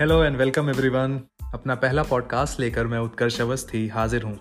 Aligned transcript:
Hello 0.00 0.24
and 0.24 0.36
welcome 0.36 0.70
everyone 0.70 1.20
अपना 1.54 1.74
पहला 1.74 2.02
podcast 2.02 2.60
लेकर 2.60 2.86
मैं 2.86 2.98
उत्कर्ष 2.98 3.40
अवस्थी 3.40 3.88
हाजिर 3.88 4.22
हूँ। 4.22 4.38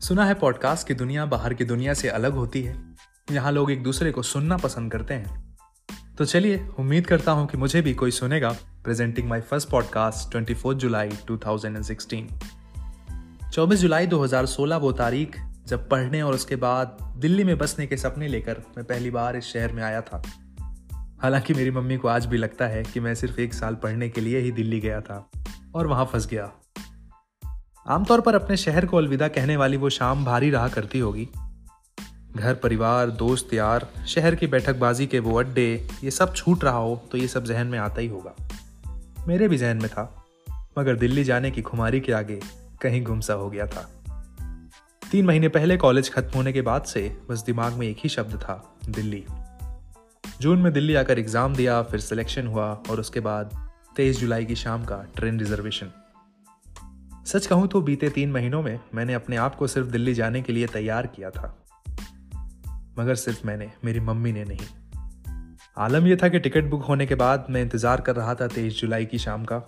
सुना 0.00 0.24
है 0.24 0.34
पॉडकास्ट 0.34 0.88
की 0.88 0.94
दुनिया 0.94 1.26
बाहर 1.26 1.54
की 1.54 1.64
दुनिया 1.64 1.94
से 1.94 2.08
अलग 2.08 2.32
होती 2.32 2.62
है। 2.62 2.94
यहाँ 3.30 3.52
लोग 3.52 3.70
एक 3.70 3.82
दूसरे 3.82 4.12
को 4.12 4.22
सुनना 4.22 4.56
पसंद 4.56 4.92
करते 4.92 5.14
हैं। 5.14 5.58
तो 6.18 6.24
चलिए, 6.24 6.68
उम्मीद 6.78 7.06
करता 7.06 7.32
हूँ 7.32 7.46
कि 7.46 7.56
मुझे 7.56 7.82
भी 7.82 7.94
कोई 7.94 8.10
सुनेगा 8.10 8.56
presenting 8.84 9.28
my 9.28 9.40
first 9.40 9.68
podcast 9.68 10.30
twenty 10.30 10.54
July 10.74 11.08
2016 11.08 12.28
24 13.52 13.78
जुलाई 13.78 14.06
2016 14.06 14.76
वो 14.76 14.92
तारीख, 14.92 15.40
जब 15.66 15.88
पढ़ने 15.88 16.22
और 16.22 16.34
उसके 16.34 16.56
बाद 16.56 17.14
दिल्ली 17.16 17.44
में 17.44 17.58
बसने 17.58 17.86
के 17.86 17.96
सपने 17.96 18.28
लेकर 18.28 18.62
मैं 18.76 18.86
पहली 18.86 19.10
बार 19.10 19.36
इस 19.36 19.44
शहर 19.44 19.72
में 19.72 19.82
आया 19.82 20.00
था। 20.00 20.22
हालाँकि 21.22 21.54
मेरी 21.54 21.70
मम्मी 21.70 21.96
को 21.96 22.08
आज 22.08 22.26
भी 22.26 22.38
लगता 22.38 22.66
है 22.66 22.82
कि 22.82 23.00
मैं 23.00 23.14
सिर्फ़ 23.14 23.40
एक 23.40 23.54
साल 23.54 23.74
पढ़ने 23.74 24.08
के 24.08 24.20
लिए 24.20 24.38
ही 24.38 24.50
दिल्ली 24.50 24.80
गया 24.80 25.00
था 25.00 25.30
और 25.74 25.86
वहाँ 25.86 26.04
फंस 26.04 26.26
गया। 26.26 26.52
आमतौर 27.88 28.20
पर 28.20 28.34
अपने 28.34 28.56
शहर 28.56 28.86
को 28.86 28.96
अलविदा 28.96 29.28
कहने 29.28 29.56
वाली 29.56 29.76
वो 29.76 29.90
शाम 29.90 30.24
भारी 30.24 30.50
रहा 30.50 30.68
करती 30.68 30.98
होगी। 30.98 31.28
घर, 32.36 32.54
परिवार, 32.54 33.10
दोस्त 33.10 33.54
यार, 33.54 33.88
शहर 34.06 34.34
की 34.34 34.46
बैठकबाजी 34.46 35.06
के 35.06 35.18
वो 35.18 35.38
अड्डे, 35.38 35.88
ये 36.04 36.10
सब 36.10 36.34
छूट 36.34 36.64
रहा 36.64 36.76
हो 36.76 37.08
तो 37.12 37.18
ये 37.18 37.28
सब 37.28 37.44
जहन 37.44 37.66
में 37.66 37.78
आता 37.78 38.00
ही 38.00 38.08
होगा। 38.08 38.34
मेरे 39.28 39.48
भी 39.48 39.56
जहन 39.56 39.76
में 39.76 39.88
था, 39.88 40.24
मगर 40.78 40.96
दिल्ली 40.96 41.24
जाने 41.24 41.50
की 41.50 41.62
खुमारी 41.62 42.00
के 42.00 42.12
आगे 42.12 42.40
कहीं 42.82 43.04
गुमसा 43.04 43.34
हो 43.34 43.50
गया 43.50 43.66
था। 43.66 43.90
तीन 45.10 45.26
महीने 45.26 45.48
पहले 45.48 45.76
कॉलेज 45.76 46.12
खत्म 46.12 46.30
होने 46.34 46.52
के 46.52 46.62
बाद 46.62 46.82
से 46.82 47.16
बस 47.30 47.42
दिमाग 47.42 47.72
में 47.72 47.86
एक 47.86 47.96
ही 47.98 48.08
शब्द 48.08 48.36
था, 48.36 48.78
दिल्ली। 48.88 49.24
जून 50.40 50.58
में 50.58 50.72
दिल्ली 50.72 50.94
आकर 50.94 51.18
एग्ज़ाम 51.18 51.54
दिया, 51.54 51.82
फिर 51.82 52.00
सिलेक्शन 52.00 52.46
हुआ 52.46 52.66
और 52.90 53.00
उसके 53.00 53.20
बाद 53.20 53.70
तेईस 53.96 54.18
जुलाई 54.20 54.44
की 54.44 54.54
शाम 54.54 54.84
का 54.84 54.96
ट्रेन 55.16 55.38
रिजर्वेशन 55.38 55.90
सच 57.26 57.46
कहूँ 57.46 57.68
तो 57.68 57.80
बीते 57.80 58.08
तीन 58.08 58.30
महीनों 58.32 58.62
में 58.62 58.78
मैंने 58.94 59.14
अपने 59.14 59.36
आप 59.36 59.54
को 59.54 59.66
सिर्फ़ 59.66 59.88
दिल्ली 59.88 60.14
जाने 60.14 60.42
के 60.42 60.52
लिए 60.52 60.66
तैयार 60.66 61.06
किया 61.06 61.30
था। 61.30 61.54
मगर 62.98 63.14
सिर्फ़ 63.14 63.46
मैंने, 63.46 63.70
मेरी 63.84 64.00
मम्मी 64.00 64.32
ने 64.32 64.44
नहीं। 64.44 64.66
आलम 65.78 66.06
यह 66.06 66.16
था 66.22 66.28
कि 66.28 66.38
टिकट 66.38 66.64
बुक 66.64 66.84
होने 66.84 67.06
के 67.06 67.14
बाद 67.14 67.46
मैं 67.50 67.62
इंतज़ार 67.62 68.00
कर 68.00 68.16
रहा 68.16 68.34
था 68.34 68.46
तेईस 68.46 68.80
जुलाई 68.80 69.06
की 69.06 69.18
शाम 69.18 69.44
का। 69.44 69.62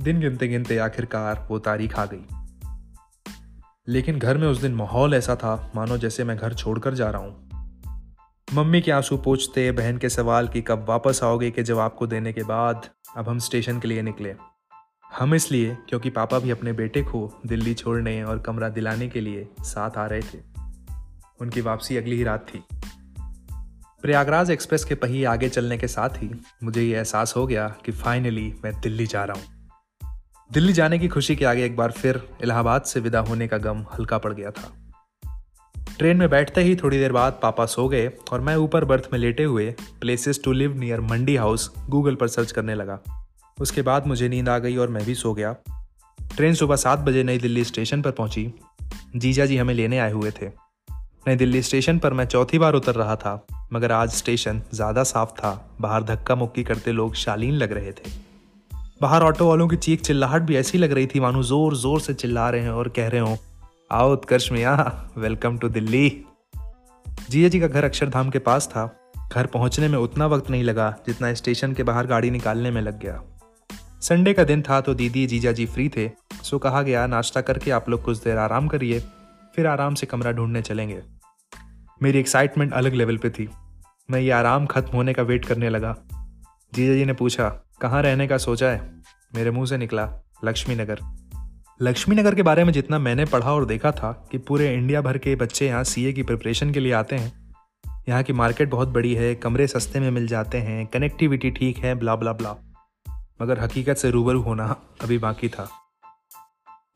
दिन 0.00 0.20
गिनते 0.20 0.48
गिनते 0.48 0.78
आखिरकार 0.78 1.46
वो 1.50 1.58
तारीख 1.58 1.98
आ 1.98 2.06
गई। 2.06 2.24
लेकिन 3.88 4.18
घर 4.18 4.38
में 4.38 4.48
उस 4.48 4.60
दिन 4.60 4.74
माहौल 4.74 5.14
ऐसा 5.14 5.36
था, 5.36 5.72
मानो 5.76 5.98
जैसे 5.98 6.24
मैं 6.24 6.36
घर 6.36 6.54
छोड़कर 6.54 6.94
जा 6.94 7.10
रहा 7.10 7.22
हूँ। 7.22 7.51
मम्मी 8.54 8.80
के 8.80 8.90
आँसू 8.90 9.16
पूछते, 9.16 9.72
बहन 9.72 9.98
के 9.98 10.08
सवाल 10.08 10.48
कि 10.48 10.62
कब 10.62 10.86
वापस 10.88 11.20
आओगे 11.22 11.50
के 11.50 11.62
जवाब 11.62 11.96
को 11.98 12.06
देने 12.06 12.32
के 12.32 12.42
बाद, 12.42 12.88
अब 13.16 13.28
हम 13.28 13.38
स्टेशन 13.38 13.80
के 13.80 13.88
लिए 13.88 14.02
निकले। 14.02 14.34
हम 15.12 15.34
इसलिए, 15.34 15.76
क्योंकि 15.88 16.10
पापा 16.10 16.38
भी 16.38 16.50
अपने 16.50 16.72
बेटे 16.72 17.02
को 17.02 17.40
दिल्ली 17.46 17.74
छोड़ने 17.74 18.24
और 18.24 18.38
कमरा 18.38 18.68
दिलाने 18.68 19.08
के 19.08 19.20
लिए 19.20 19.48
साथ 19.60 19.90
आ 19.98 20.06
रहे 20.06 20.20
थे। 20.20 20.38
उनकी 21.40 21.60
वापसी 21.60 21.96
अगली 21.96 22.16
ही 22.16 22.24
रात 22.24 22.46
थी। 22.54 22.64
प्रयागराज 24.02 24.50
एक्सप्रेस 24.50 24.84
के 24.84 24.94
पहिए 24.94 25.24
आगे 25.24 25.48
चलने 25.48 25.78
के 25.78 25.88
साथ 25.88 26.08
ही 26.08 26.44
मुझे 26.62 26.82
ये 26.82 26.96
एहसास 26.96 27.34
हो 27.36 27.46
गया 27.46 27.68
कि 27.68 27.92
फाइनली 27.92 28.54
मैं 28.64 28.80
दिल्ली 28.80 29.06
जा 29.06 29.24
रहा 29.24 29.36
हूँ। 29.36 29.70
दिल्ली 30.52 30.72
जाने 30.72 30.98
की 30.98 31.08
खुशी 31.08 31.36
के 31.36 31.44
आगे 31.44 31.64
एक 31.64 31.76
बार 31.76 31.90
फिर 31.90 32.28
इलाहाबाद 32.42 32.82
से 32.82 33.00
विदा 33.00 33.20
होने 33.20 33.48
का 33.48 33.58
गम 33.58 33.82
हल्का 33.82 34.18
पड़ 34.18 34.32
गया 34.32 34.50
था। 34.50 34.81
ट्रेन 35.98 36.16
में 36.16 36.28
बैठते 36.30 36.62
ही 36.62 36.74
थोड़ी 36.76 36.98
देर 36.98 37.12
बाद 37.12 37.38
पापा 37.42 37.66
सो 37.66 37.86
गए 37.88 38.10
और 38.32 38.40
मैं 38.40 38.54
ऊपर 38.56 38.84
बर्थ 38.84 39.08
में 39.12 39.18
लेटे 39.20 39.44
हुए 39.44 39.70
places 40.00 40.40
to 40.44 40.52
live 40.52 40.78
near 40.78 41.00
Mandi 41.00 41.36
House 41.36 41.70
Google 41.90 42.14
पर 42.14 42.28
सर्च 42.28 42.52
करने 42.52 42.74
लगा। 42.74 42.98
उसके 43.58 43.82
बाद 43.82 44.06
मुझे 44.06 44.28
नींद 44.28 44.48
आ 44.48 44.58
गई 44.58 44.76
और 44.76 44.88
मैं 44.88 45.04
भी 45.04 45.14
सो 45.14 45.32
गया। 45.34 45.54
ट्रेन 46.18 46.54
सुबह 46.54 46.76
सात 46.76 46.98
बजे 46.98 47.22
नई 47.24 47.38
दिल्ली 47.38 47.64
स्टेशन 47.64 48.02
पर 48.02 48.10
पहुँची। 48.10 48.52
जीजा 49.16 49.46
जी 49.46 49.56
हमें 49.56 49.74
लेने 49.74 49.98
आए 49.98 50.12
हुए 50.12 50.30
थे। 50.30 50.46
नई 51.28 51.36
दिल्ली 51.36 51.62
स्टेशन 51.62 51.98
पर 51.98 52.12
मैं 52.12 52.24
चौथी 52.24 52.58
बार 52.58 52.74
उतर 52.74 52.94
रहा 52.94 53.16
था, 53.16 53.46
मगर 53.72 53.92
आज 53.92 54.10
स्टेशन 54.10 54.62
ज़्यादा 54.74 55.02
साफ़ 55.04 55.30
था। 55.30 55.76
बाहर 55.80 56.02
धक्का 56.02 56.34
मुक्की 56.34 56.64
करते 56.64 56.92
लोग 56.92 57.14
शालीन 57.14 57.54
लग 57.54 57.72
रहे 57.72 57.92
थे। 57.92 58.10
बाहर 59.02 59.22
ऑटो 59.22 59.48
वालों 59.48 59.68
की 59.68 59.76
चीख 59.76 60.00
चिल्लाहट 60.00 60.42
भी 60.42 60.56
ऐसी 60.56 60.78
लग 60.78 60.92
रही 60.92 61.06
थी, 61.06 61.20
मानो 61.20 61.42
ज़ोर 61.42 61.76
ज़ोर 61.76 62.00
से 62.00 62.14
चिल्ला 62.14 62.48
रहे 62.50 62.60
हैं 62.60 62.70
और 62.70 62.88
कह 62.88 63.08
रहे 63.08 63.20
हो 63.20 63.36
आओ 63.92 64.12
उत्कर्ष 64.12 64.52
मिया 64.52 64.74
वेलकम 65.18 65.58
टू 65.58 65.68
दिल्ली। 65.68 66.24
जिया 67.30 67.48
जी 67.48 67.60
का 67.60 67.66
घर 67.66 67.84
अक्षरधाम 67.84 68.30
के 68.30 68.38
पास 68.38 68.66
था। 68.68 69.12
घर 69.34 69.46
पहुँचने 69.46 69.88
में 69.88 69.98
उतना 69.98 70.26
वक्त 70.26 70.50
नहीं 70.50 70.62
लगा 70.64 70.96
जितना 71.06 71.34
स्टेशन 71.34 71.72
के 71.72 71.82
बाहर 71.82 72.06
गाड़ी 72.06 72.30
निकालने 72.30 72.70
में 72.70 72.82
लग 72.82 72.98
गया। 73.00 73.22
संडे 74.00 74.32
का 74.32 74.44
दिन 74.44 74.62
था 74.62 74.80
तो 74.80 74.94
दीदी, 74.94 75.26
जीजा 75.26 75.52
जी 75.52 75.66
फ्री 75.66 75.88
थे। 75.88 76.10
सो 76.42 76.58
कहा 76.58 76.82
गया, 76.82 77.06
नाश्ता 77.06 77.40
करके 77.40 77.70
आप 77.70 77.88
लोग 77.88 78.02
कुछ 78.02 78.22
देर 78.22 78.38
आराम 78.38 78.68
करिए, 78.68 79.00
फिर 79.56 79.66
आराम 79.66 79.94
से 79.94 80.06
कमरा 80.06 80.32
ढूँढने 80.32 80.62
चलेंगे। 80.62 81.02
मेरी 82.02 82.18
एक्साइटमेंट 82.18 82.72
अलग 82.72 82.94
लेवल 82.94 83.16
पे 83.16 83.30
थी। 83.30 83.48
मैं 84.10 84.20
ये 84.20 84.30
आराम 84.30 84.66
खत्म 84.66 84.96
होने 84.96 85.12
का 85.12 85.22
वेट 85.22 85.44
करने 85.44 85.70
लगा। 85.70 85.96
जीजा 86.74 86.94
जी 86.94 87.04
ने 87.04 87.12
पूछा, 87.12 87.48
कहाँ 87.80 88.02
रहने 88.02 88.28
का 88.28 88.38
सोचा 88.38 88.70
है? 88.70 89.02
मेरे 89.34 89.50
मुँह 89.50 89.66
से 89.66 89.76
निकला 89.76 90.12
लक्ष्मी 90.44 90.74
नगर 90.74 91.21
लक्ष्मी 91.82 92.14
नगर 92.16 92.34
के 92.34 92.42
बारे 92.42 92.64
में 92.64 92.72
जितना 92.72 92.98
मैंने 92.98 93.24
पढ़ा 93.24 93.52
और 93.52 93.64
देखा 93.66 93.90
था 93.92 94.10
कि 94.30 94.38
पूरे 94.38 94.74
इंडिया 94.74 95.00
भर 95.00 95.16
के 95.18 95.34
बच्चे 95.36 95.66
यहाँ 95.66 95.84
सीए 95.84 96.12
की 96.12 96.22
प्रिपरेशन 96.22 96.72
के 96.72 96.80
लिए 96.80 96.92
आते 96.92 97.16
हैं। 97.16 97.54
यहाँ 98.08 98.22
की 98.22 98.32
मार्केट 98.32 98.70
बहुत 98.70 98.88
बड़ी 98.88 99.14
है, 99.14 99.34
कमरे 99.34 99.66
सस्ते 99.66 100.00
में 100.00 100.10
मिल 100.10 100.26
जाते 100.26 100.58
हैं 100.58 100.86
कनेक्टिविटी 100.86 101.50
ठीक 101.50 101.78
है 101.78 101.94
ब्ला 101.94 102.16
ब्ला 102.16 102.32
ब्ला 102.32 102.54
मगर 103.42 103.60
हकीकत 103.60 103.96
से 103.96 104.10
रूबरू 104.10 104.42
होना 104.42 104.76
अभी 105.02 105.18
बाकी 105.18 105.48
था। 105.48 105.68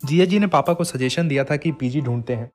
जिया 0.04 0.24
जी 0.24 0.38
ने 0.38 0.47
पापा 0.47 0.72
को 0.72 0.84
सजेशन 0.84 1.28
दिया 1.28 1.44
था 1.44 1.56
कि 1.56 1.72
पीजी 1.72 2.00
ढूंढते 2.00 2.34
हैं। 2.34 2.50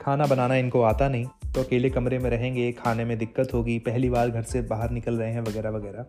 खाना 0.00 0.26
बनाना 0.26 0.54
इनको 0.54 0.82
आता 0.82 1.08
नहीं 1.08 1.52
तो 1.54 1.62
अकेले 1.62 1.90
कमरे 1.90 2.18
में 2.18 2.30
रहेंगे, 2.30 2.70
खाने 2.72 3.04
में 3.04 3.18
दिक्कत 3.18 3.54
होगी, 3.54 3.78
पहली 3.78 4.10
बार 4.10 4.30
घर 4.30 4.42
से 4.42 4.62
बाहर 4.62 4.90
निकल 4.90 5.14
रहे 5.14 5.32
हैं 5.32 5.42
वगैरह 5.42 5.70
वगैरह। 5.70 6.06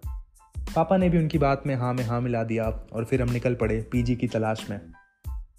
पापा 0.76 0.98
ने 0.98 1.10
भी 1.10 1.18
उनकी 1.18 1.38
बात 1.38 1.64
में 1.68 1.76
हाँ 1.76 1.94
में 1.94 2.04
हाँ 2.04 2.22
मिला 2.22 2.44
दिया 2.44 2.70
और 2.94 3.06
फिर 3.06 3.22
हम 3.22 3.32
निकल 3.32 3.56
पड़े 3.56 3.82
पीजी 3.92 4.16
की 4.16 4.28
तलाश 4.28 4.70
में। 4.70 4.80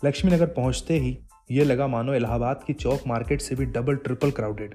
लक्ष्मी 0.04 0.30
नगर 0.32 0.46
पहुँचते 0.46 0.98
ही 0.98 1.16
ये 1.50 1.64
लगा 1.64 1.86
मानो 1.86 2.14
इलाहाबाद 2.14 2.64
की 2.66 2.72
चौक 2.72 3.06
मार्केट 3.06 3.40
से 3.40 3.54
भी 3.54 3.64
डबल, 3.64 3.96
ट्रिपल 3.96 4.30
क्राउडेड। 4.30 4.74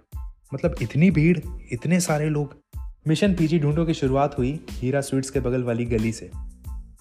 मतलब 0.54 0.76
इतनी 0.82 1.10
भीड़, 1.12 1.38
इतने 1.72 2.00
सारे 2.00 2.30
लोग। 2.30 2.56
मिशन 3.08 3.34
पीजी 3.34 3.60
ढूंढो 3.60 3.86
की 3.86 3.94
शुरुआत 3.94 4.38
हुई 4.38 4.60
हीरा 4.72 5.02
स्वीट्स 5.02 5.30
के 5.30 5.40
बगल 5.40 5.64
वाली 5.64 5.86
गली 5.86 6.12
से। 6.12 6.30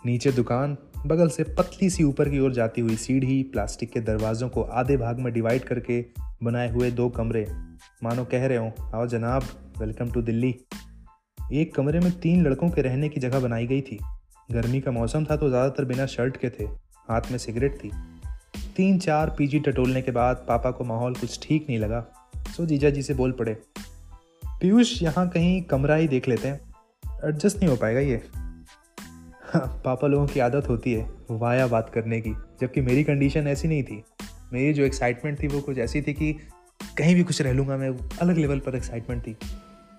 नीचे 0.06 0.32
दुकान, 0.32 0.76
बगल 1.06 1.28
से 1.28 1.44
पतली 1.44 1.90
सी 1.90 2.04
ऊपर 2.04 2.28
की 2.28 2.38
ओर 2.38 2.52
जाती 2.52 2.80
हुई 2.80 2.96
सीढ़ी, 2.96 3.42
प्लास्टिक 3.42 3.92
के 3.92 4.00
दरवाजों 4.00 4.48
को 4.48 4.62
आधे 4.62 4.96
भाग 4.96 5.18
में 5.18 5.32
डिवाइड 5.32 5.64
करके 5.64 6.04
बनाए 6.42 6.70
हुए 6.72 6.90
दो 6.90 7.08
कमरे। 7.08 7.46
मानो 8.02 8.24
कह 8.24 8.46
रहे 8.46 8.58
हो, 8.58 8.72
आओ 8.94 9.06
जनाब, 9.06 9.42
वेलकम 9.78 10.10
टू 10.10 10.22
दिल्ली। 10.22 10.54
एक 11.52 11.74
कमरे 11.74 12.00
में 12.00 12.12
तीन 12.12 12.42
लड़कों 12.42 12.70
के 12.70 12.82
रहने 12.82 13.08
की 13.08 13.20
जगह 13.20 13.40
बनाई 13.40 13.66
गई 13.66 13.80
थी। 13.80 13.98
गर्मी 14.52 14.80
का 14.80 14.90
मौसम 14.90 15.24
था 15.24 15.36
तो 15.36 15.48
ज़्यादातर 15.48 15.84
बिना 15.84 16.06
शर्ट 16.06 16.36
के 16.36 16.50
थे। 16.50 16.89
हाथ 17.10 17.30
में 17.30 17.38
सिगरेट 17.38 17.74
थी। 17.74 17.90
तीन 18.76 18.98
चार 18.98 19.34
पीजी 19.38 19.58
टटोलने 19.60 20.02
के 20.02 20.10
बाद 20.12 20.44
पापा 20.48 20.70
को 20.70 20.84
माहौल 20.84 21.14
कुछ 21.14 21.38
ठीक 21.42 21.66
नहीं 21.68 21.78
लगा। 21.78 22.04
सो 22.56 22.66
जीजा 22.66 22.90
जी 22.90 23.02
से 23.02 23.14
बोल 23.14 23.32
पड़े, 23.32 23.56
पीयूष, 24.42 25.02
यहाँ 25.02 25.28
कहीं 25.28 25.62
कमरा 25.62 25.94
ही 25.94 26.08
देख 26.08 26.28
लेते 26.28 26.48
हैं। 26.48 26.60
एडजस्ट 27.28 27.56
नहीं 27.56 27.68
हो 27.68 27.76
पाएगा 27.76 28.00
ये। 28.00 28.22
पापा 29.54 30.06
लोगों 30.06 30.26
की 30.26 30.40
आदत 30.40 30.68
होती 30.68 30.92
है 30.92 31.08
वाया 31.32 31.66
बात 31.66 31.90
करने 31.94 32.20
की, 32.20 32.30
जबकि 32.60 32.80
मेरी 32.80 33.04
कंडीशन 33.04 33.46
ऐसी 33.48 33.68
नहीं 33.68 33.82
थी। 33.82 34.02
मेरी 34.52 34.72
जो 34.72 34.84
एक्साइटमेंट 34.84 35.42
थी 35.42 35.48
वो 35.48 35.60
कुछ 35.60 35.78
ऐसी 35.78 36.02
थी 36.02 36.12
कि 36.12 36.32
कहीं 36.98 37.14
भी 37.14 37.22
कुछ 37.22 37.40
रह 37.42 37.52
लूँगा 37.52 37.76
मैं, 37.76 37.90
अलग 38.22 38.36
लेवल 38.36 38.58
पर 38.58 38.76
एक्साइटमेंट 38.76 39.22
थी। 39.22 39.36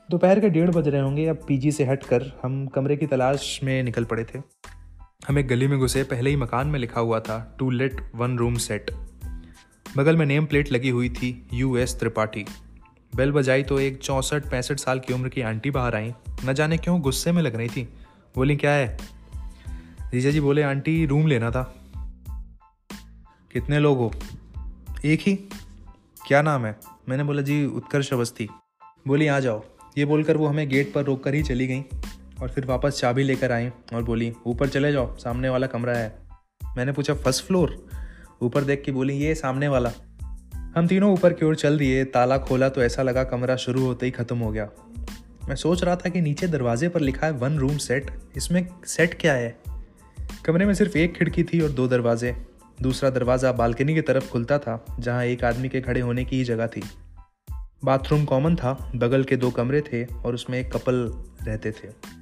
दोपहर 0.09 0.39
के 0.39 0.49
डेढ़ 0.49 0.69
बज 0.69 0.87
रहे 0.87 1.01
होंगे, 1.01 1.25
अब 1.27 1.45
पीजी 1.47 1.71
से 1.71 1.85
हट 1.85 2.03
कर 2.03 2.31
हम 2.43 2.65
कमरे 2.67 2.97
की 2.97 3.07
तलाश 3.07 3.59
में 3.63 3.81
निकल 3.83 4.03
पड़े 4.03 4.23
थे। 4.25 4.39
हम 5.27 5.41
गली 5.41 5.67
में 5.67 5.79
घुसे 5.79 6.03
पहले 6.03 6.29
ही 6.29 6.35
मकान 6.35 6.67
में 6.67 6.79
लिखा 6.79 7.01
हुआ 7.01 7.19
था 7.19 7.55
to 7.59 7.69
let 7.69 8.11
one 8.15 8.37
room 8.37 8.55
set 8.55 8.91
बगल 9.97 10.17
में 10.17 10.25
नेम 10.25 10.45
प्लेट 10.45 10.71
लगी 10.71 10.89
हुई 10.89 11.09
थी 11.09 11.47
यू 11.53 11.77
एस 11.77 11.99
त्रिपाठी। 11.99 12.45
बेल 13.15 13.31
बजाई 13.31 13.63
तो 13.63 13.79
एक 13.79 13.97
चौंसठ 13.97 14.51
पैंसठ 14.51 14.75
साल 14.75 14.99
की 14.99 15.13
उम्र 15.13 15.29
की 15.29 15.41
आंटी 15.41 15.71
बाहर 15.71 15.95
आई। 15.95 16.13
न 16.45 16.53
जाने 16.53 16.77
क्यों 16.77 17.01
गुस्से 17.01 17.31
में 17.31 17.41
लग 17.41 17.55
रही 17.55 17.67
थी। 17.67 17.83
बोली, 18.35 18.55
क्या 18.55 18.71
है? 18.71 18.97
जीजा 20.11 20.29
जी 20.29 20.39
बोले, 20.39 20.63
आंटी 20.63 21.05
रूम 21.05 21.27
लेना 21.27 21.51
था। 21.51 21.75
कितने 23.51 23.79
लोग 23.79 23.97
हो? 23.97 24.11
एक 25.05 25.19
ही। 25.21 25.35
क्या 26.27 26.41
नाम 26.41 26.65
है? 26.65 26.79
मैंने 27.09 27.23
बोला, 27.23 27.41
जी, 27.41 27.65
उत्कर्ष 27.65 28.13
अवस्थी। 28.13 28.49
बोली, 29.07 29.27
आ 29.27 29.39
जाओ। 29.39 29.63
ये 29.97 30.05
बोलकर 30.05 30.37
वो 30.37 30.47
हमें 30.47 30.69
गेट 30.69 30.93
पर 30.93 31.03
रोक 31.03 31.23
कर 31.23 31.33
ही 31.33 31.43
चली 31.43 31.67
गई। 31.67 31.83
और 32.41 32.49
फिर 32.49 32.65
वापस 32.65 32.99
चाबी 32.99 33.23
लेकर 33.23 33.51
आई 33.51 33.69
और 33.93 34.03
बोली, 34.03 34.33
ऊपर 34.45 34.69
चले 34.69 34.91
जाओ, 34.91 35.17
सामने 35.17 35.49
वाला 35.49 35.67
कमरा 35.67 35.93
है। 35.93 36.19
मैंने 36.77 36.91
पूछा, 36.91 37.13
फ़र्स्ट 37.13 37.45
फ्लोर? 37.45 37.87
ऊपर 38.41 38.63
देख 38.63 38.83
के 38.85 38.91
बोली, 38.91 39.13
ये 39.13 39.35
सामने 39.35 39.67
वाला। 39.67 39.91
हम 40.75 40.87
तीनों 40.87 41.13
ऊपर 41.13 41.33
की 41.33 41.45
ओर 41.45 41.55
चल 41.55 41.77
दिए, 41.77 42.05
ताला 42.05 42.37
खोला 42.37 42.69
तो 42.69 42.83
ऐसा 42.83 43.03
लगा 43.03 43.23
कमरा 43.23 43.55
शुरू 43.55 43.85
होते 43.85 44.05
ही 44.05 44.11
ख़त्म 44.11 44.37
हो 44.37 44.51
गया। 44.51 44.69
मैं 45.49 45.55
सोच 45.55 45.83
रहा 45.83 45.95
था 45.95 46.09
कि 46.09 46.21
नीचे 46.21 46.47
दरवाजे 46.47 46.89
पर 46.89 46.99
लिखा 46.99 47.27
है, 47.27 47.33
वन 47.33 47.57
रूम 47.57 47.77
सेट। 47.77 48.11
इसमें 48.37 48.67
सेट 48.85 49.13
क्या 49.13 49.33
है? 49.33 49.57
कमरे 50.45 50.65
में 50.65 50.73
सिर्फ़ 50.73 50.97
एक 50.97 51.13
खिड़की 51.13 51.43
थी 51.43 51.61
और 51.61 51.69
दो 51.69 51.87
दरवाजे। 51.87 52.35
दूसरा 52.81 53.09
दरवाज़ा 53.09 53.51
बालकनी 53.51 53.93
की 53.93 54.01
तरफ़ 54.01 54.31
खुलता 54.31 54.59
था, 54.59 54.85
जहाँ 54.99 55.25
एक 55.25 55.43
आदमी 55.43 55.69
के 55.69 55.81
खड़े 55.81 56.01
होने 56.01 56.25
की 56.25 56.37
ही 56.37 56.43
जगह 56.43 56.67
थी। 56.67 56.83
बाथरूम 57.83 58.25
कॉमन 58.25 58.55
था, 58.55 58.91
बगल 58.95 59.23
के 59.23 59.37
दो 59.37 59.51
कमरे 59.51 59.81
थे 59.81 60.05
और 60.05 60.33
उसमें 60.33 60.59
एक 60.59 60.71
कपल 60.73 60.95
रहते 61.47 61.71
थे। 61.71 62.20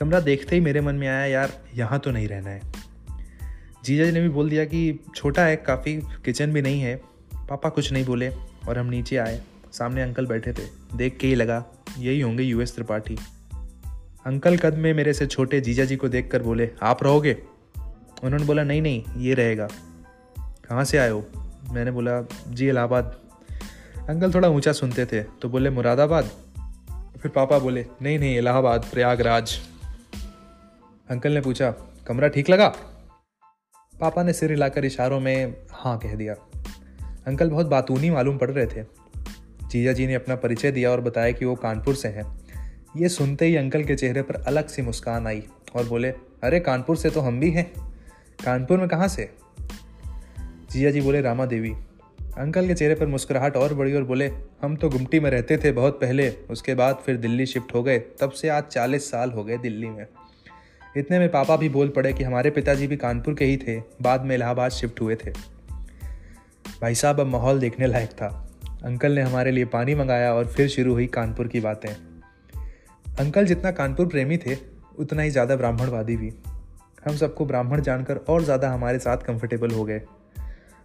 कमरा 0.00 0.20
देखते 0.20 0.56
ही 0.56 0.60
मेरे 0.60 0.80
मन 0.80 0.94
में 0.94 1.08
आया, 1.08 1.26
यार, 1.26 1.60
यहाँ 1.74 1.98
तो 1.98 2.10
नहीं 2.10 2.28
रहना 2.28 2.50
है। 2.50 2.62
जीजा 3.84 4.04
जी 4.04 4.12
ने 4.12 4.20
भी 4.20 4.28
बोल 4.28 4.50
दिया 4.50 4.64
कि, 4.64 5.00
छोटा 5.16 5.42
है, 5.42 5.56
काफ़ी 5.56 5.96
किचन 5.96 6.52
भी 6.52 6.62
नहीं 6.62 6.80
है। 6.80 6.96
पापा 7.34 7.68
कुछ 7.68 7.92
नहीं 7.92 8.04
बोले 8.04 8.28
और 8.68 8.78
हम 8.78 8.86
नीचे 8.86 9.16
आए। 9.16 9.42
सामने 9.72 10.02
अंकल 10.02 10.26
बैठे 10.26 10.52
थे। 10.52 10.62
देख 10.96 11.18
के 11.18 11.26
ही 11.26 11.34
लगा, 11.34 11.64
यही 11.98 12.20
होंगे 12.20 12.42
यूएस 12.42 12.74
त्रिपाठी। 12.74 13.18
अंकल 14.26 14.56
कद 14.56 14.74
में 14.74 14.94
मेरे 14.94 15.12
से 15.12 15.26
छोटे 15.26 15.60
जीजा 15.60 15.84
जी 15.84 15.96
को 15.96 16.08
देख 16.08 16.30
कर 16.30 16.42
बोले, 16.42 16.70
आप 16.82 17.04
रहोगे? 17.04 17.36
उन्होंने 18.24 18.44
बोला, 18.44 18.62
नहीं 18.62 18.82
नहीं, 18.82 19.04
ये 19.16 19.34
रहेगा। 19.34 19.68
कहाँ 20.38 20.84
से 20.84 20.98
आए 20.98 21.10
हो? 21.10 21.26
मैंने 21.72 21.90
बोला, 21.90 22.28
जी, 22.48 22.68
इलाहाबाद। 22.68 23.20
अंकल 24.08 24.34
थोड़ा 24.34 24.48
ऊँचा 24.48 24.72
सुनते 24.72 25.06
थे 25.06 25.22
तो 25.22 25.48
बोले, 25.48 25.70
मुरादाबाद? 25.70 26.24
फिर 27.22 27.30
पापा 27.30 27.58
बोले, 27.58 27.86
नहीं 28.02 28.18
नहीं, 28.18 28.38
इलाहाबाद, 28.38 28.86
प्रयागराज। 28.92 29.69
अंकल 31.10 31.32
ने 31.32 31.40
पूछा, 31.40 31.70
कमरा 32.06 32.28
ठीक 32.28 32.50
लगा? 32.50 32.68
पापा 34.00 34.22
ने 34.22 34.32
सिर 34.32 34.50
हिलाकर 34.50 34.84
इशारों 34.84 35.20
में 35.20 35.56
हाँ 35.70 35.98
कह 35.98 36.14
दिया। 36.14 36.34
अंकल 37.26 37.50
बहुत 37.50 37.66
बातूनी 37.66 38.10
मालूम 38.10 38.38
पड़ 38.38 38.50
रहे 38.50 38.66
थे। 38.66 38.86
जीजा 39.68 39.92
जी 39.92 40.06
ने 40.06 40.14
अपना 40.14 40.36
परिचय 40.36 40.70
दिया 40.70 40.90
और 40.90 41.00
बताया 41.00 41.32
कि 41.32 41.44
वो 41.44 41.54
कानपुर 41.54 41.94
से 41.94 42.08
हैं। 42.08 42.40
ये 42.96 43.08
सुनते 43.08 43.46
ही 43.46 43.56
अंकल 43.56 43.84
के 43.84 43.94
चेहरे 43.94 44.22
पर 44.22 44.34
अलग 44.34 44.66
सी 44.66 44.82
मुस्कान 44.82 45.26
आई 45.26 45.46
और 45.76 45.88
बोले, 45.88 46.08
अरे, 46.42 46.60
कानपुर 46.60 46.96
से 46.96 47.10
तो 47.10 47.20
हम 47.20 47.40
भी 47.40 47.50
हैं। 47.50 47.72
कानपुर 48.44 48.78
में 48.78 48.88
कहाँ 48.88 49.08
से? 49.08 49.34
जिया 50.70 50.90
जी 50.90 51.00
बोले, 51.00 51.20
रामा 51.20 51.46
देवी। 51.46 51.72
अंकल 52.38 52.66
के 52.66 52.74
चेहरे 52.74 52.94
पर 52.94 53.06
मुस्कुराहट 53.06 53.56
और 53.56 53.74
बढ़ी 53.74 53.94
और 53.94 54.04
बोले, 54.04 54.32
हम 54.62 54.76
तो 54.76 54.88
गुमटी 54.88 55.20
में 55.20 55.30
रहते 55.30 55.58
थे 55.58 55.72
बहुत 55.72 56.00
पहले, 56.00 56.30
उसके 56.30 56.74
बाद 56.74 57.02
फिर 57.06 57.16
दिल्ली 57.16 57.46
शिफ्ट 57.46 57.74
हो 57.74 57.82
गए, 57.82 57.98
तब 57.98 58.30
से 58.30 58.48
आज 58.48 58.64
चालीस 58.64 59.10
साल 59.10 59.30
हो 59.30 59.44
गए 59.44 59.58
दिल्ली 59.58 59.88
में। 59.88 60.06
इतने 60.96 61.18
में 61.18 61.28
पापा 61.28 61.56
भी 61.56 61.68
बोल 61.68 61.88
पड़े 61.88 62.12
कि 62.12 62.24
हमारे 62.24 62.50
पिताजी 62.50 62.86
भी 62.86 62.96
कानपुर 62.96 63.34
के 63.34 63.44
ही 63.44 63.56
थे। 63.56 63.78
बाद 64.02 64.24
में 64.24 64.34
इलाहाबाद 64.36 64.70
शिफ्ट 64.70 65.00
हुए 65.00 65.16
थे। 65.16 65.30
भाई 66.80 66.94
साहब, 66.94 67.20
अब 67.20 67.26
माहौल 67.26 67.60
देखने 67.60 67.86
लायक 67.86 68.10
था। 68.10 68.28
अंकल 68.84 69.12
ने 69.12 69.22
हमारे 69.22 69.50
लिए 69.50 69.64
पानी 69.64 69.94
मंगाया 69.94 70.34
और 70.34 70.46
फिर 70.46 70.68
शुरू 70.68 70.92
हुई 70.92 71.06
कानपुर 71.06 71.48
की 71.48 71.60
बातें। 71.60 71.90
अंकल 73.18 73.46
जितना 73.46 73.70
कानपुर 73.70 74.06
प्रेमी 74.06 74.36
थे, 74.36 74.56
उतना 74.98 75.22
ही 75.22 75.30
ज़्यादा 75.30 75.56
ब्राह्मणवादी 75.56 76.16
भी। 76.16 76.32
हम 77.06 77.16
सबको 77.16 77.46
ब्राह्मण 77.46 77.80
जानकर 77.80 78.16
और 78.16 78.42
ज़्यादा 78.42 78.70
हमारे 78.70 78.98
साथ 78.98 79.16
कंफर्टेबल 79.16 79.70
हो 79.70 79.84
गए। 79.84 80.02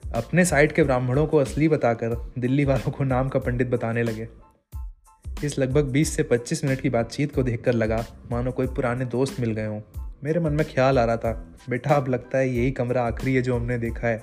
अपने 0.04 0.46
साइड 0.46 0.72
के 0.72 0.84
ब्राह्मणों 0.84 1.28
को 1.28 1.38
असली 1.38 1.68
बताकर 1.68 2.32
दिल्ली 2.40 2.66
वालों 2.66 2.92
को 2.92 3.04
नाम 3.04 3.30
का 3.30 3.40
पंडित 3.40 3.70
बताने 3.70 4.04
लगे। 4.04 4.28
इस 5.46 5.58
लगभग 5.60 5.92
20 5.92 6.16
से 6.16 6.24
25 6.24 6.64
मिनट 6.64 6.82
की 6.82 6.90
बातचीत 6.90 7.36
को 7.36 7.44
देखकर 7.44 7.74
लगा, 7.74 8.06
मानो 8.32 8.52
कोई 8.52 8.68
पुराने 8.68 9.06
दोस्त 9.06 9.40
मिल 9.40 9.52
गए 9.52 9.66
हों। 9.66 9.82
मेरे 10.24 10.40
मन 10.40 10.54
में 10.54 10.66
ख्याल 10.66 11.00
आ 11.00 11.04
रहा 11.06 11.18
था, 11.18 11.32
बेटा 11.70 11.96
अब 11.96 12.08
लगता 12.08 12.38
है 12.38 12.50
यही 12.50 12.72
कमरा 12.72 13.04
आखिरी 13.04 13.36
है 13.36 13.42
जो 13.42 13.56
हमने 13.56 13.78
देखा 13.78 14.08
है। 14.08 14.22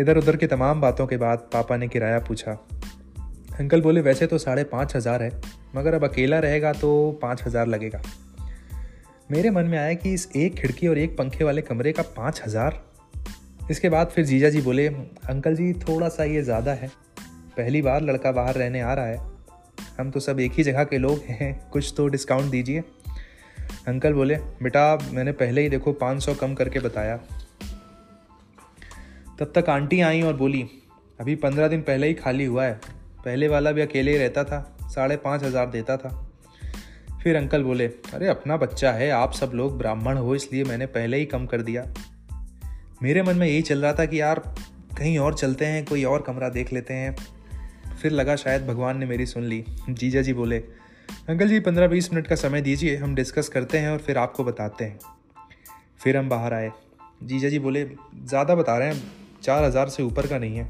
इधर 0.00 0.18
उधर 0.18 0.36
की 0.36 0.46
तमाम 0.46 0.80
बातों 0.80 1.06
के 1.06 1.16
बाद 1.16 1.48
पापा 1.52 1.76
ने 1.76 1.88
किराया 1.88 2.18
पूछा। 2.18 2.52
अंकल 3.60 3.80
बोले, 3.80 4.00
वैसे 4.00 4.26
तो 4.26 4.38
साढ़े 4.38 4.64
पाँच 4.64 4.96
हज़ार 4.96 5.22
है, 5.22 5.30
मगर 5.76 5.94
अब 5.94 6.04
अकेला 6.04 6.38
रहेगा 6.38 6.72
तो 6.72 7.18
पाँच 7.22 7.42
हज़ार 7.46 7.66
लगेगा। 7.66 8.02
मेरे 9.30 9.50
मन 9.50 9.64
में 9.64 9.78
आया 9.78 9.94
कि 9.94 10.12
इस 10.14 10.28
एक 10.36 10.54
खिड़की 10.54 10.88
और 10.88 10.98
एक 10.98 11.16
पंखे 11.18 11.44
वाले 11.44 11.62
कमरे 11.62 11.92
का 11.92 12.02
पाँच 12.16 12.42
हज़ार? 12.46 12.82
इसके 13.70 13.88
बाद 13.88 14.06
फिर 14.06 14.24
जीजा 14.24 14.48
जी 14.48 14.60
बोले, 14.60 14.86
अंकल 14.88 15.54
जी, 15.54 15.72
थोड़ा 15.72 16.08
सा 16.08 16.24
ये 16.24 16.42
ज़्यादा 16.42 16.72
है। 16.72 16.90
पहली 17.56 17.82
बार 17.82 18.02
लड़का 18.02 18.32
बाहर 18.32 18.54
रहने 18.54 18.80
आ 18.80 18.92
रहा 18.94 19.06
है 19.06 19.35
हम 19.98 20.10
तो 20.10 20.20
सब 20.20 20.40
एक 20.40 20.52
ही 20.52 20.62
जगह 20.62 20.84
के 20.84 20.98
लोग 20.98 21.22
हैं, 21.26 21.70
कुछ 21.70 21.94
तो 21.96 22.08
डिस्काउंट 22.08 22.50
दीजिए। 22.50 22.84
अंकल 23.88 24.12
बोले, 24.12 24.36
बेटा, 24.36 24.98
मैंने 25.12 25.32
पहले 25.32 25.62
ही 25.62 25.68
देखो 25.68 25.92
पाँच 25.92 26.22
सौ 26.22 26.34
कम 26.34 26.54
करके 26.54 26.80
बताया। 26.80 27.16
तब 29.38 29.52
तक 29.54 29.68
आंटी 29.68 30.00
आई 30.00 30.22
और 30.22 30.36
बोली, 30.36 30.68
अभी 31.20 31.34
पंद्रह 31.34 31.68
दिन 31.68 31.82
पहले 31.82 32.06
ही 32.06 32.14
खाली 32.14 32.44
हुआ 32.44 32.64
है। 32.64 32.80
पहले 33.24 33.48
वाला 33.48 33.72
भी 33.72 33.80
अकेले 33.80 34.12
ही 34.12 34.18
रहता 34.18 34.44
था, 34.44 34.78
साढ़े 34.82 35.16
पाँच 35.16 35.42
हज़ार 35.42 35.70
देता 35.70 35.96
था। 35.96 36.30
फिर 37.22 37.36
अंकल 37.36 37.62
बोले, 37.62 37.86
अरे, 37.86 38.26
अपना 38.26 38.56
बच्चा 38.56 38.92
है, 38.92 39.10
आप 39.10 39.32
सब 39.32 39.50
लोग 39.54 39.78
ब्राह्मण 39.78 40.16
हो, 40.16 40.34
इसलिए 40.34 40.64
मैंने 40.64 40.86
पहले 40.86 41.16
ही 41.16 41.26
कम 41.26 41.46
कर 41.46 41.62
दिया। 41.62 41.86
मेरे 43.02 43.22
मन 43.22 43.36
में 43.36 43.46
यही 43.46 43.62
चल 43.62 43.82
रहा 43.82 43.92
था 43.92 44.04
कि 44.04 44.20
यार, 44.20 44.38
कहीं 44.98 45.18
और 45.18 45.34
चलते 45.34 45.64
हैं, 45.64 45.84
कोई 45.84 46.04
और 46.04 46.22
कमरा 46.22 46.48
देख 46.48 46.72
लेते 46.72 46.94
हैं। 46.94 47.16
फिर 48.02 48.12
लगा 48.12 48.36
शायद 48.36 48.66
भगवान 48.66 48.98
ने 48.98 49.06
मेरी 49.06 49.26
सुन 49.26 49.44
ली। 49.44 49.64
जीजा 49.88 50.22
जी 50.22 50.32
बोले, 50.32 50.58
अंकल 51.28 51.48
जी 51.48 51.60
पंद्रह 51.60 51.88
बीस 51.88 52.12
मिनट 52.12 52.26
का 52.26 52.36
समय 52.36 52.60
दीजिए, 52.60 52.96
हम 52.96 53.14
डिस्कस 53.14 53.48
करते 53.48 53.78
हैं 53.78 53.90
और 53.90 53.98
फिर 53.98 54.18
आपको 54.18 54.44
बताते 54.44 54.84
हैं। 54.84 54.98
फिर 56.00 56.16
हम 56.16 56.28
बाहर 56.28 56.54
आए। 56.54 56.70
जीजा 57.22 57.48
जी 57.48 57.58
बोले, 57.58 57.84
ज़्यादा 58.24 58.54
बता 58.54 58.78
रहे 58.78 58.88
हैं, 58.88 59.02
चार 59.42 59.64
हज़ार 59.64 59.88
से 59.88 60.02
ऊपर 60.02 60.26
का 60.26 60.38
नहीं 60.38 60.56
है। 60.56 60.68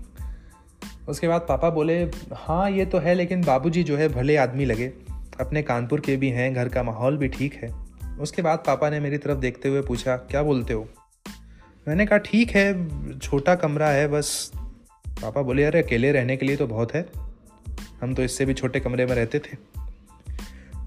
उसके 1.08 1.28
बाद 1.28 1.46
पापा 1.48 1.70
बोले 1.70 2.02
हाँ 2.32 2.70
ये 2.70 2.84
तो 2.86 2.98
है, 2.98 3.14
लेकिन 3.14 3.42
बाबूजी 3.42 3.82
जो 3.82 3.96
है, 3.96 4.08
भले 4.08 4.36
आदमी 4.36 4.64
लगे। 4.64 4.92
अपने 5.40 5.62
कानपुर 5.62 6.00
के 6.00 6.16
भी 6.16 6.30
हैं, 6.30 6.54
घर 6.54 6.68
का 6.68 6.82
माहौल 6.82 7.16
भी 7.16 7.28
ठीक 7.28 7.54
है। 7.54 7.70
उसके 8.20 8.42
बाद 8.42 8.62
पापा 8.66 8.90
ने 8.90 9.00
मेरी 9.00 9.18
तरफ़ 9.18 9.38
देखते 9.38 9.68
हुए 9.68 9.82
पूछा, 9.82 10.16
क्या 10.16 10.42
बोलते 10.42 10.74
हो? 10.74 10.86
मैंने 11.86 12.06
कहा, 12.06 12.18
ठीक 12.18 12.50
है, 12.50 13.18
छोटा 13.18 13.54
कमरा 13.54 13.88
है, 13.88 14.08
बस 14.08 14.52
पापा 15.22 15.42
बोले, 15.42 15.64
अरे, 15.64 15.82
अकेले 15.82 16.12
रहने 16.12 16.36
के 16.36 16.46
लिए 16.46 16.56
तो 16.56 16.66
बहुत 16.66 16.94
है। 16.94 17.06
हम 18.00 18.14
तो 18.14 18.22
इससे 18.22 18.44
भी 18.44 18.54
छोटे 18.54 18.80
कमरे 18.80 19.06
में 19.06 19.14
रहते 19.14 19.38
थे। 19.38 19.56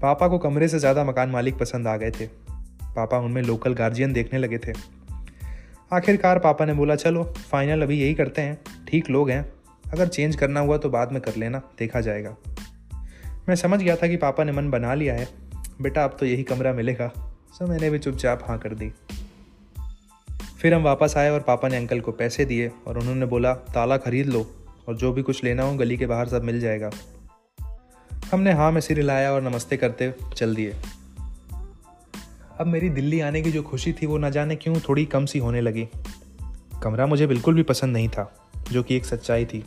पापा 0.02 0.28
को 0.28 0.38
कमरे 0.38 0.68
से 0.68 0.78
ज़्यादा 0.78 1.04
मकान 1.04 1.30
मालिक 1.30 1.58
पसंद 1.58 1.86
आ 1.86 1.96
गए 1.96 2.10
थे। 2.10 2.26
पापा 2.82 3.18
उनमें 3.18 3.42
लोकल 3.42 3.74
गार्जियन 3.74 4.12
देखने 4.12 4.38
लगे 4.38 4.58
थे। 4.58 4.72
आखिरकार 5.92 6.38
पापा 6.38 6.64
ने 6.64 6.72
बोला, 6.72 6.94
चलो 6.96 7.24
फाइनल 7.24 7.82
अभी 7.82 8.00
यही 8.00 8.14
करते 8.14 8.42
हैं। 8.42 8.58
ठीक 8.88 9.10
लोग 9.10 9.30
हैं। 9.30 9.52
अगर 9.92 10.08
चेंज 10.08 10.36
करना 10.36 10.60
हुआ 10.60 10.78
तो 10.78 10.90
बाद 10.90 11.12
में 11.12 11.22
कर 11.22 11.36
लेना, 11.36 11.62
देखा 11.78 12.00
जाएगा। 12.00 12.36
मैं 13.48 13.54
समझ 13.54 13.82
गया 13.82 13.96
था 13.96 14.08
कि 14.08 14.16
पापा 14.16 14.44
ने 14.44 14.52
मन 14.52 14.70
बना 14.70 14.94
लिया 14.94 15.14
है। 15.14 15.28
बेटा, 15.80 16.04
अब 16.04 16.16
तो 16.20 16.26
यही 16.26 16.42
कमरा 16.42 16.72
मिलेगा। 16.72 17.12
सो 17.58 17.66
मैंने 17.66 17.90
भी 17.90 17.98
चुपचाप 17.98 18.44
हाँ 18.48 18.58
कर 18.58 18.74
दी। 18.74 18.92
फिर 20.60 20.74
हम 20.74 20.82
वापस 20.82 21.14
आए 21.16 21.30
और 21.30 21.40
पापा 21.40 21.68
ने 21.68 21.76
अंकल 21.76 22.00
को 22.00 22.12
पैसे 22.12 22.44
दिए 22.44 22.70
और 22.86 22.98
उन्होंने 22.98 23.26
बोला, 23.26 23.54
ताला 23.54 23.96
खरीद 23.96 24.26
लो 24.26 24.46
और 24.88 24.96
जो 24.96 25.12
भी 25.12 25.22
कुछ 25.22 25.44
लेना 25.44 25.62
हो 25.62 25.74
गली 25.74 25.96
के 25.96 26.06
बाहर 26.06 26.28
सब 26.28 26.42
मिल 26.42 26.60
जाएगा। 26.60 26.90
हमने 28.32 28.52
हाँ 28.52 28.72
में 28.72 28.80
सिर 28.80 28.96
हिलाया 28.96 29.32
और 29.32 29.42
नमस्ते 29.42 29.76
करते 29.76 30.14
चल 30.36 30.54
दिए। 30.54 30.76
अब 32.58 32.66
मेरी 32.66 32.88
दिल्ली 32.88 33.20
आने 33.20 33.42
की 33.42 33.52
जो 33.52 33.62
खुशी 33.62 33.92
थी 33.92 34.06
वो 34.06 34.18
न 34.18 34.30
जाने 34.30 34.56
क्यों 34.56 34.76
थोड़ी 34.88 35.04
कम 35.04 35.26
सी 35.26 35.38
होने 35.38 35.60
लगी। 35.60 35.88
कमरा 36.82 37.06
मुझे 37.06 37.26
बिल्कुल 37.26 37.54
भी 37.54 37.62
पसंद 37.62 37.92
नहीं 37.92 38.08
था, 38.08 38.50
जो 38.72 38.82
कि 38.82 38.96
एक 38.96 39.04
सच्चाई 39.04 39.44
थी। 39.44 39.64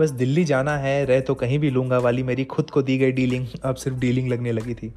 बस 0.00 0.10
दिल्ली 0.10 0.44
जाना 0.44 0.76
है, 0.78 1.04
रह 1.04 1.20
तो 1.20 1.34
कहीं 1.34 1.58
भी 1.58 1.70
लूँगा 1.70 1.98
वाली 1.98 2.22
मेरी 2.22 2.44
खुद 2.44 2.70
को 2.70 2.82
दी 2.82 2.98
गई 2.98 3.12
डीलिंग, 3.12 3.46
अब 3.64 3.74
सिर्फ़ 3.74 3.98
डीलिंग 3.98 4.28
लगने 4.28 4.52
लगी 4.52 4.74
थी। 4.74 4.94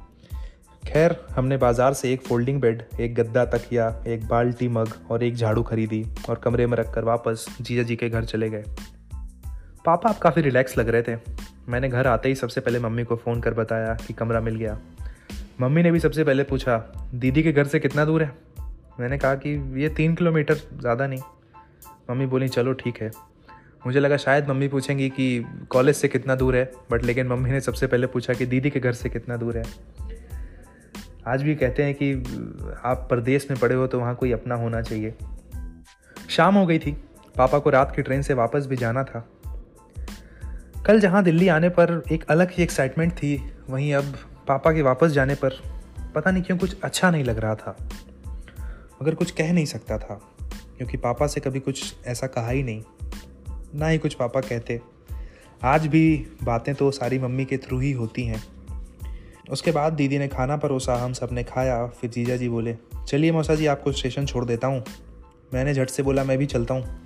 खैर, 0.86 1.16
हमने 1.30 1.56
बाज़ार 1.56 1.94
से 1.94 2.12
एक 2.12 2.20
फोल्डिंग 2.20 2.60
बेड, 2.60 2.82
एक 3.00 3.14
गद्दा 3.14 3.44
तकिया, 3.44 4.02
एक 4.06 4.28
बाल्टी 4.28 4.68
मग 4.68 4.88
और 5.10 5.22
एक 5.22 5.34
झाड़ू 5.34 5.62
खरीदी 5.62 6.06
और 6.28 6.36
कमरे 6.36 6.66
में 6.66 6.76
रखकर 6.76 7.04
वापस 7.04 7.56
जीजा 7.60 7.82
जी 7.82 7.96
के 7.96 8.08
घर 8.08 8.24
चले 8.24 8.50
गए। 8.50 8.64
पापा 9.86 10.10
आप 10.10 10.18
काफ़ी 10.18 10.42
रिलैक्स 10.42 10.78
लग 10.78 10.88
रहे 10.88 11.02
थे। 11.02 11.16
मैंने 11.68 11.88
घर 11.88 12.06
आते 12.06 12.28
ही 12.28 12.34
सबसे 12.34 12.60
पहले 12.60 12.78
मम्मी 12.78 13.04
को 13.04 13.16
फ़ोन 13.16 13.40
कर 13.40 13.54
बताया 13.54 13.94
कि 14.06 14.12
कमरा 14.12 14.40
मिल 14.40 14.56
गया। 14.56 14.78
मम्मी 15.60 15.82
ने 15.82 15.90
भी 15.90 16.00
सबसे 16.00 16.24
पहले 16.24 16.42
पूछा, 16.42 16.92
दीदी 17.14 17.42
के 17.42 17.52
घर 17.52 17.64
से 17.64 17.80
कितना 17.80 18.04
दूर 18.04 18.22
है? 18.22 18.32
मैंने 19.00 19.18
कहा 19.18 19.34
कि, 19.34 19.82
ये 19.82 19.88
तीन 19.88 20.14
किलोमीटर, 20.14 20.54
ज़्यादा 20.54 21.06
नहीं। 21.06 21.20
मम्मी 22.10 22.26
बोली, 22.26 22.48
चलो 22.48 22.72
ठीक 22.72 23.02
है। 23.02 23.10
मुझे 23.86 24.00
लगा 24.00 24.16
शायद 24.16 24.48
मम्मी 24.48 24.68
पूछेंगी 24.68 25.08
कि, 25.08 25.44
कॉलेज 25.70 25.96
से 25.96 26.08
कितना 26.08 26.34
दूर 26.34 26.56
है? 26.56 26.72
बट 26.90 27.04
लेकिन 27.04 27.26
मम्मी 27.26 27.50
ने 27.50 27.60
सबसे 27.60 27.86
पहले 27.86 28.06
पूछा 28.06 28.32
कि, 28.32 28.46
दीदी 28.46 28.70
के 28.70 28.80
घर 28.80 28.92
से 28.92 29.08
कितना 29.08 29.36
दूर 29.36 29.56
है? 29.56 29.64
आज 31.26 31.42
भी 31.42 31.54
कहते 31.54 31.82
हैं 31.82 31.94
कि, 31.94 32.12
आप 32.84 33.08
परदेश 33.10 33.50
में 33.50 33.60
पड़े 33.60 33.74
हो 33.74 33.86
तो 33.86 34.00
वहाँ 34.00 34.14
कोई 34.14 34.32
अपना 34.32 34.54
होना 34.54 34.82
चाहिए। 34.82 35.14
शाम 36.28 36.54
हो 36.54 36.66
गई 36.66 36.78
थी। 36.78 36.92
पापा 37.36 37.58
को 37.58 37.70
रात 37.70 37.96
की 37.96 38.02
ट्रेन 38.02 38.22
से 38.22 38.34
वापस 38.34 38.66
भी 38.66 38.76
जाना 38.76 39.04
था। 39.04 39.28
कल 40.86 41.00
जहाँ 41.00 41.24
दिल्ली 41.24 41.48
आने 41.48 41.68
पर 41.68 42.02
एक 42.12 42.24
अलग 42.24 42.50
ही 42.50 42.62
एक्साइटमेंट 42.62 43.12
थी, 43.12 43.52
वहीं 43.70 43.94
अब 43.94 44.04
पापा 44.48 44.72
के 44.72 44.82
वापस 44.82 45.08
जाने 45.08 45.34
पर 45.34 45.50
पता 46.14 46.30
नहीं 46.30 46.42
क्यों 46.42 46.58
कुछ 46.58 46.80
अच्छा 46.80 47.10
नहीं 47.10 47.24
लग 47.24 47.38
रहा 47.38 47.54
था। 47.54 47.76
मगर 49.02 49.14
कुछ 49.14 49.30
कह 49.30 49.52
नहीं 49.52 49.66
सकता 49.66 49.98
था, 49.98 50.20
क्योंकि 50.76 50.96
पापा 50.96 51.26
से 51.26 51.40
कभी 51.40 51.60
कुछ 51.60 51.94
ऐसा 52.06 52.26
कहा 52.26 52.48
ही 52.48 52.62
नहीं। 52.62 52.82
ना 53.74 53.86
ही 53.86 53.98
कुछ 53.98 54.14
पापा 54.14 54.40
कहते। 54.40 54.80
आज 55.62 55.86
भी 55.86 56.26
बातें 56.42 56.74
तो 56.74 56.90
सारी 56.90 57.18
मम्मी 57.18 57.44
के 57.44 57.56
थ्रू 57.56 57.78
ही 57.78 57.92
होती 57.92 58.24
हैं। 58.24 58.55
उसके 59.50 59.70
बाद 59.70 59.92
दीदी 59.92 60.18
ने 60.18 60.28
खाना 60.28 60.56
परोसा, 60.56 60.94
हम 60.96 61.12
सबने 61.12 61.44
खाया। 61.44 61.86
फिर 61.86 62.10
जीजा 62.10 62.36
जी 62.36 62.48
बोले, 62.48 62.76
चलिए 63.08 63.32
मौसा 63.32 63.54
जी, 63.54 63.66
आपको 63.66 63.92
स्टेशन 63.92 64.26
छोड़ 64.26 64.44
देता 64.44 64.66
हूँ। 64.66 64.84
मैंने 65.54 65.74
झट 65.74 65.90
से 65.90 66.02
बोला, 66.02 66.24
मैं 66.24 66.38
भी 66.38 66.46
चलता 66.46 66.74
हूँ। 66.74 67.00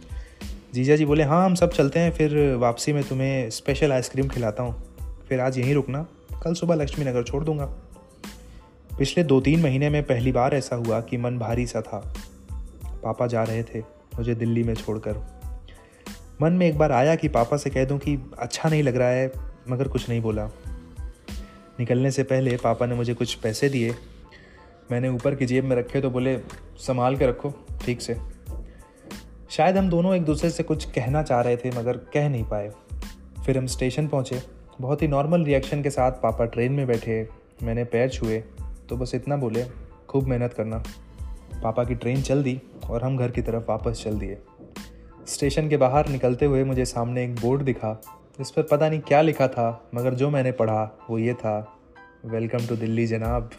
जीजा 0.75 0.97
जी 0.97 1.05
बोले 1.05 1.23
हाँ 1.23 1.45
हम 1.45 1.55
सब 1.55 1.73
चलते 1.73 1.99
हैं, 1.99 2.11
फिर 2.11 2.55
वापसी 2.55 2.93
में 2.93 3.05
तुम्हें 3.05 3.51
स्पेशल 3.51 3.93
आइसक्रीम 3.93 4.29
खिलाता 4.29 4.63
हूँ। 4.63 4.97
फिर 5.29 5.41
आज 5.41 5.59
यहीं 5.59 5.75
रुकना, 5.75 6.07
कल 6.43 6.55
सुबह 6.55 6.75
लक्ष्मी 6.75 7.05
नगर 7.05 7.23
छोड़ 7.23 7.45
दूँगा। 7.45 7.65
पिछले 8.99 9.25
दो 9.25 9.41
तीन 9.41 9.61
महीने 9.61 9.91
में 9.91 10.03
पहली 10.03 10.33
बार 10.33 10.55
ऐसा 10.55 10.77
हुआ 10.77 11.01
कि 11.01 11.17
मन 11.17 11.39
भारी 11.39 11.67
सा 11.67 11.81
था। 11.81 12.15
पापा 12.87 13.27
जा 13.27 13.43
रहे 13.43 13.63
थे 13.63 13.81
मुझे 14.19 14.35
दिल्ली 14.35 14.63
में 14.63 14.75
छोड़कर। 14.75 15.17
मन 16.43 16.53
में 16.53 16.67
एक 16.67 16.79
बार 16.79 16.93
आया 16.93 17.15
कि 17.15 17.29
पापा 17.29 17.57
से 17.57 17.71
कह 17.71 17.85
दूँ 17.85 17.99
कि 17.99 18.19
अच्छा 18.39 18.69
नहीं 18.69 18.83
लग 18.83 18.97
रहा 18.97 19.09
है, 19.09 19.33
मगर 19.69 19.89
कुछ 19.89 20.09
नहीं 20.09 20.21
बोला। 20.21 20.51
निकलने 21.81 22.11
से 22.11 22.23
पहले 22.23 22.57
पापा 22.57 22.87
ने 22.87 22.95
मुझे 22.95 23.15
कुछ 23.15 23.35
पैसे 23.35 23.69
दिए। 23.69 23.95
मैंने 24.91 25.09
ऊपर 25.09 25.35
की 25.35 25.47
जेब 25.47 25.65
में 25.65 25.77
रखे 25.77 26.01
तो 26.01 26.11
बोले, 26.11 26.39
संभाल 26.79 27.17
के 27.17 27.27
रखो, 27.27 27.53
ठीक 27.81 28.01
से। 28.01 28.17
शायद 29.51 29.77
हम 29.77 29.89
दोनों 29.91 30.15
एक 30.15 30.25
दूसरे 30.25 30.51
से 30.51 30.63
कुछ 30.63 30.85
कहना 30.85 31.23
चाह 31.23 31.41
रहे 31.41 31.57
थे, 31.57 31.71
मगर 31.71 31.97
कह 31.97 32.29
नहीं 32.29 32.45
पाए। 32.45 32.71
फिर 33.47 33.59
हम 33.59 33.67
स्टेशन 33.67 34.09
पहुँचे। 34.09 34.41
बहुत 34.81 35.03
ही 35.03 35.09
नॉर्मल 35.09 35.45
रिएक्शन 35.45 35.83
के 35.83 35.91
साथ 35.91 36.13
पापा 36.13 36.45
ट्रेन 36.45 36.73
में 36.73 36.87
बैठे। 36.87 37.29
मैंने 37.63 37.85
पैर 37.85 38.09
छुए 38.09 38.43
तो 38.89 38.97
बस 38.97 39.15
इतना 39.15 39.37
बोले, 39.37 39.65
खूब 40.09 40.27
मेहनत 40.27 40.53
करना। 40.53 40.83
पापा 41.63 41.85
की 41.85 41.95
ट्रेन 41.95 42.23
चल 42.23 42.43
दी 42.43 42.61
और 42.91 43.03
हम 43.03 43.17
घर 43.17 43.31
की 43.31 43.43
तरफ़ 43.43 43.65
वापस 43.69 44.03
चल 44.05 44.19
दिए। 44.19 44.39
स्टेशन 45.27 45.69
के 45.69 45.77
बाहर 45.77 46.09
निकलते 46.09 46.47
हुए 46.47 46.65
मुझे 46.65 46.85
सामने 46.85 47.25
एक 47.25 47.35
बोर्ड 47.35 47.63
दिखा। 47.63 48.01
इस 48.41 48.51
पर 48.51 48.63
पता 48.63 48.89
नहीं 48.89 49.01
क्या 49.01 49.23
लिखा 49.23 49.49
था, 49.49 49.91
मगर 49.95 50.15
जो 50.15 50.31
मैंने 50.31 50.53
पढ़ा 50.53 50.99
वो 51.11 51.19
ये 51.19 51.35
था। 51.35 51.77
वेलकम 52.25 52.67
टू 52.67 52.77
दिल्ली 52.77 53.07
जनाब। 53.07 53.51